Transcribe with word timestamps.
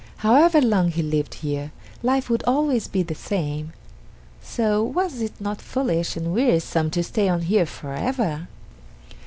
However 0.25 0.61
long 0.61 0.89
he 0.89 1.03
lived 1.03 1.35
here, 1.35 1.71
life 2.01 2.27
would 2.27 2.41
always 2.47 2.87
be 2.87 3.03
the 3.03 3.13
same, 3.13 3.71
so 4.41 4.81
was 4.83 5.21
it 5.21 5.39
not 5.39 5.61
foolish 5.61 6.17
and 6.17 6.33
wearisome 6.33 6.89
to 6.89 7.03
stay 7.03 7.29
on 7.29 7.43
here 7.43 7.67
for 7.67 7.93
ever? 7.93 8.47